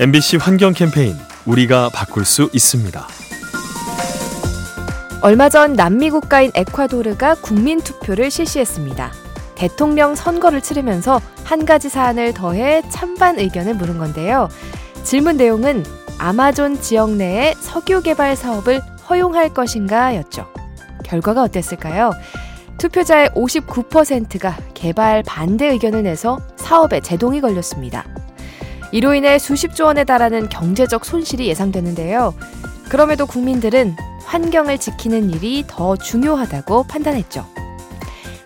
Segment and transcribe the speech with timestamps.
[0.00, 3.06] MBC 환경 캠페인 우리가 바꿀 수 있습니다.
[5.20, 9.12] 얼마 전 남미 국가인 에콰도르가 국민 투표를 실시했습니다.
[9.54, 14.48] 대통령 선거를 치르면서 한 가지 사안을 더해 찬반 의견을 물은 건데요.
[15.04, 15.84] 질문 내용은
[16.18, 18.80] 아마존 지역 내에 석유 개발 사업을
[19.10, 20.48] 허용할 것인가 였죠.
[21.04, 22.12] 결과가 어땠을까요?
[22.78, 28.06] 투표자의 59%가 개발 반대 의견을 내서 사업에 제동이 걸렸습니다.
[28.92, 32.34] 이로 인해 수십조 원에 달하는 경제적 손실이 예상되는데요.
[32.88, 37.46] 그럼에도 국민들은 환경을 지키는 일이 더 중요하다고 판단했죠.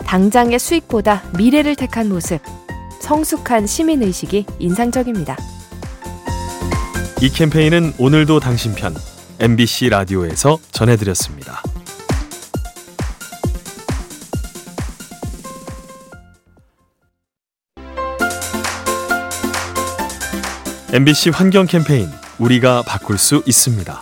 [0.06, 2.40] 당장의 수익보다 미래를 택한 모습,
[3.00, 5.36] 성숙한 시민의식이 인상적입니다.
[7.20, 8.94] 이 캠페인은 오늘도 당신 편
[9.40, 11.62] MBC 라디오에서 전해드렸습니다.
[20.92, 24.00] MBC 환경 캠페인 우리가 바꿀 수 있습니다.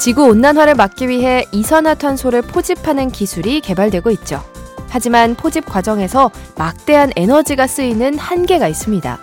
[0.00, 4.42] 지구 온난화를 막기 위해 이산화탄소를 포집하는 기술이 개발되고 있죠.
[4.88, 9.20] 하지만 포집 과정에서 막대한 에너지가 쓰이는 한계가 있습니다.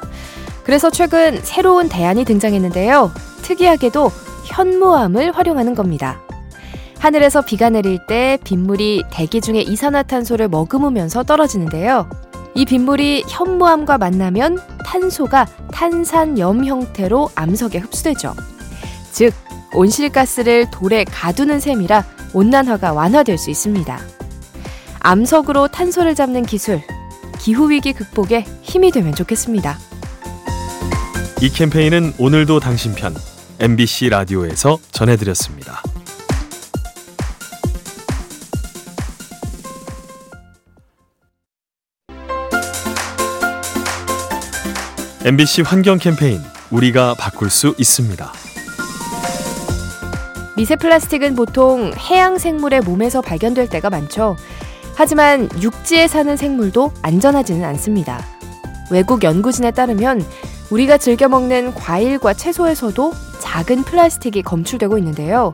[0.63, 3.11] 그래서 최근 새로운 대안이 등장했는데요.
[3.41, 4.09] 특이하게도
[4.45, 6.21] 현무암을 활용하는 겁니다.
[6.99, 12.09] 하늘에서 비가 내릴 때 빗물이 대기 중에 이산화탄소를 머금으면서 떨어지는데요.
[12.57, 18.33] 이 빗물이 현무암과 만나면 탄소가 탄산염 형태로 암석에 흡수되죠.
[19.11, 19.31] 즉,
[19.75, 23.99] 온실가스를 돌에 가두는 셈이라 온난화가 완화될 수 있습니다.
[25.01, 26.81] 암석으로 탄소를 잡는 기술,
[27.37, 29.77] 기후위기 극복에 힘이 되면 좋겠습니다.
[31.43, 33.13] 이 캠페인은 오늘도 당신 편
[33.59, 35.83] MBC 라디오에서 전해드렸습니다.
[45.27, 46.39] MBC 환경 캠페인
[46.71, 48.31] 우리가 바꿀 수 있습니다.
[50.55, 54.37] 미세 플라스틱은 보통 해양 생물의 몸에서 발견될 때가 많죠.
[54.95, 58.23] 하지만 육지에 사는 생물도 안전하지는 않습니다.
[58.89, 60.25] 외국 연구진에 따르면
[60.69, 63.11] 우리가 즐겨 먹는 과일과 채소에서도
[63.41, 65.53] 작은 플라스틱이 검출되고 있는데요.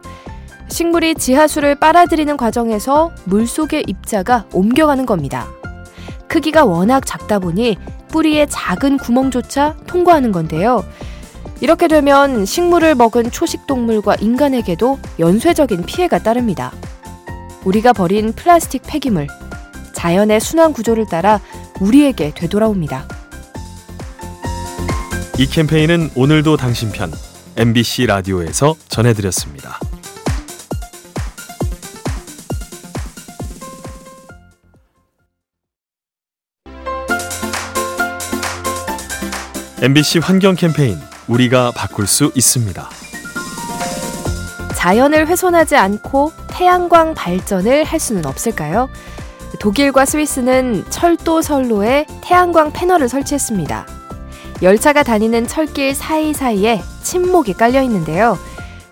[0.67, 5.47] 식물이 지하수를 빨아들이는 과정에서 물속의 입자가 옮겨가는 겁니다.
[6.27, 7.77] 크기가 워낙 작다 보니
[8.13, 10.85] 뿌리에 작은 구멍조차 통과하는 건데요.
[11.61, 16.71] 이렇게 되면 식물을 먹은 초식동물과 인간에게도 연쇄적인 피해가 따릅니다.
[17.65, 19.27] 우리가 버린 플라스틱 폐기물,
[19.93, 21.39] 자연의 순환 구조를 따라
[21.79, 23.07] 우리에게 되돌아옵니다.
[25.39, 27.11] 이 캠페인은 오늘도 당신 편
[27.57, 29.79] MBC 라디오에서 전해드렸습니다.
[39.83, 42.89] MBC 환경 캠페인 우리가 바꿀 수 있습니다.
[44.77, 48.87] 자연을 훼손하지 않고 태양광 발전을 할 수는 없을까요?
[49.59, 53.85] 독일과 스위스는 철도 선로에 태양광 패널을 설치했습니다.
[54.61, 58.39] 열차가 다니는 철길 사이사이에 침목이 깔려 있는데요.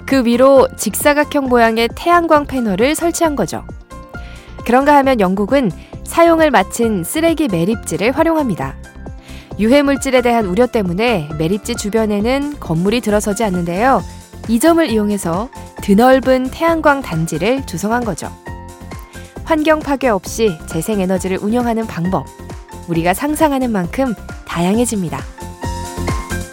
[0.06, 3.64] 그 위로 직사각형 모양의 태양광 패널을 설치한 거죠.
[4.66, 5.72] 그런가 하면 영국은
[6.04, 8.76] 사용을 마친 쓰레기 매립지를 활용합니다.
[9.62, 14.04] 유해 물질에 대한 우려 때문에 매립지 주변에는 건물이 들어서지 않는데요.
[14.50, 15.50] 이 점을 이용해서
[15.84, 18.36] 드넓은 태양광 단지를 조성한 거죠.
[19.44, 22.26] 환경 파괴 없이 재생에너지를 운영하는 방법.
[22.88, 24.16] 우리가 상상하는 만큼
[24.48, 25.20] 다양해집니다.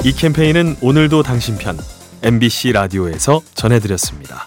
[0.04, 1.78] 이 캠페인은 오늘도 당신 편
[2.22, 4.44] MBC 라디오에서 전해드렸습니다.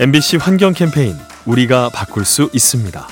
[0.00, 1.14] MBC 환경 캠페인
[1.46, 3.06] 우리가 바꿀 수 있습니다.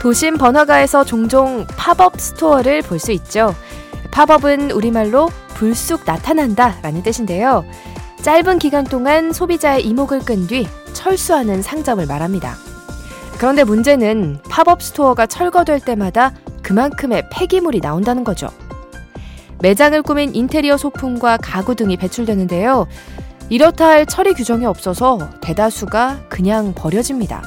[0.00, 3.54] 도심 번화가에서 종종 팝업 스토어를 볼 수 있죠.
[4.10, 7.64] 팝업은 우리말로 불쑥 나타난다 라는 뜻인데요.
[8.22, 12.54] 짧은 기간 동안 소비자의 이목을 끈 뒤 철수하는 상점을 말합니다.
[13.38, 16.32] 그런데 문제는 팝업 스토어가 철거될 때마다
[16.62, 18.48] 그만큼의 폐기물이 나온다는 거죠.
[19.60, 22.86] 매장을 꾸민 인테리어 소품과 가구 등이 배출되는데요.
[23.50, 27.42] 이렇다 할 처리 규정이 없어서 대다수가 그냥 버려집니다.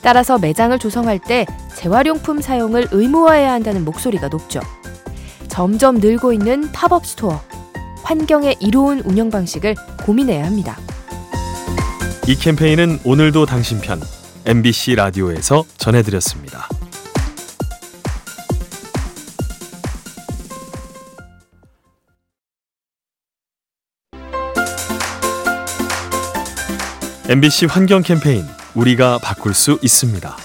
[0.00, 1.46] 따라서 매장을 조성할 때
[1.76, 4.60] 재활용품 사용을 의무화해야 한다는 목소리가 높죠.
[5.48, 7.40] 점점 늘고 있는 팝업 스토어.
[8.02, 10.76] 환경에 이로운 운영 방식을 고민해야 합니다.
[12.26, 14.00] 이 캠페인은 오늘도 당신 편
[14.44, 16.68] MBC 라디오에서 전해드렸습니다.
[27.28, 30.36] MBC 환경 캠페인 우리가 바꿀 수 있습니다.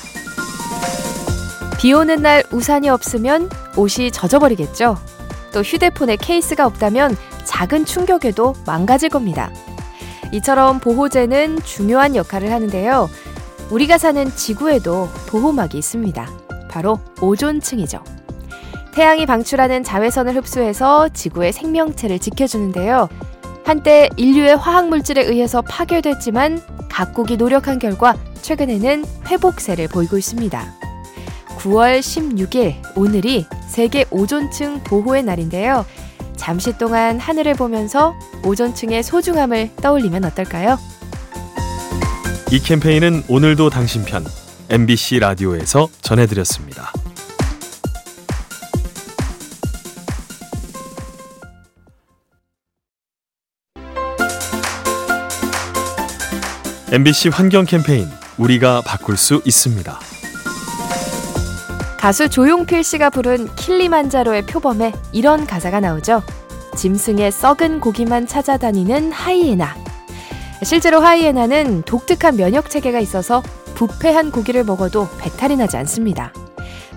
[1.80, 4.96] 비 오는 날 우산이 없으면 옷이 젖어버리겠죠.
[5.52, 9.52] 또 휴대폰에 케이스가 없다면 작은 충격에도 망가질 겁니다.
[10.32, 13.10] 이처럼 보호제는 중요한 역할을 하는데요.
[13.72, 16.30] 우리가 사는 지구에도 보호막이 있습니다.
[16.70, 18.04] 바로 오존층이죠.
[18.94, 23.10] 태양이 방출하는 자외선을 흡수해서 지구의 생명체를 지켜주는데요.
[23.68, 30.74] 한때 인류의 화학물질에 의해서 파괴됐지만 각국이 노력한 결과 최근에는 회복세를 보이고 있습니다.
[31.58, 35.86] 9월 16일 오늘이 세계 오존층 보호의 날인데요.
[36.38, 38.16] 잠시 동안 하늘을 보면서
[38.46, 40.80] 오존층의 소중함을 떠올리면 어떨까요?
[42.54, 44.24] 이 캠페인은 오늘도 당신 편
[44.70, 46.94] MBC 라디오에서 전해드렸습니다.
[56.90, 58.08] MBC 환경 캠페인
[58.38, 60.00] 우리가 바꿀 수 있습니다.
[61.98, 66.24] 가수 조용필 씨가 부른 킬리만자로의 표범에 이런 가사가 나오죠.
[66.78, 69.76] 짐승의 썩은 고기만 찾아다니는 하이에나.
[70.64, 73.44] 실제로 하이에나는 독특한 면역 체계가 있어서
[73.76, 76.32] 부패한 고기를 먹어도 배탈이 나지 않습니다.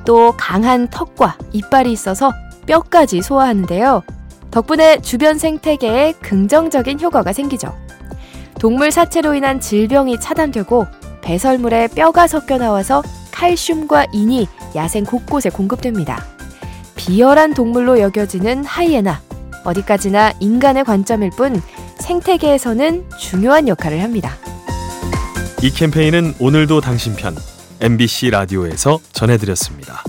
[0.04, 2.32] 또 강한 턱과 이빨이 있어서
[2.66, 4.04] 뼈까지 소화하는데요.
[4.52, 7.75] 덕분에 주변 생태계에 긍정적인 효과가 생기죠.
[8.60, 10.86] 동물 사체로 인한 질병이 차단되고
[11.22, 13.02] 배설물에 뼈가 섞여 나와서
[13.32, 16.22] 칼슘과 인이 야생 곳곳에 공급됩니다.
[16.94, 19.22] 비열한 동물로 여겨지는 하이에나.
[19.64, 21.60] 어디까지나 인간의 관점일 뿐
[22.00, 24.36] 생태계에서는 중요한 역할을 합니다.
[25.62, 27.34] 이 캠페인은 오늘도 당신 편
[27.80, 30.02] MBC 라디오에서 전해드렸습니다.